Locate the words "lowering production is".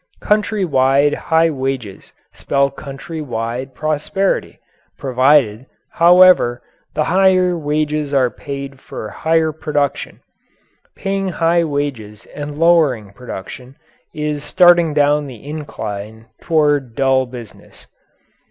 12.57-14.43